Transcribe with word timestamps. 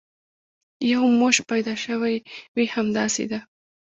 یو 0.91 1.03
موش 1.19 1.37
پیدا 1.49 1.73
شوی 1.85 2.15
وي، 2.55 2.65
همداسې 2.75 3.23
ده. 3.31 3.39